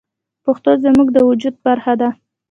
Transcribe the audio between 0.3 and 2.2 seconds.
پښتو زموږ د وجود برخه ده.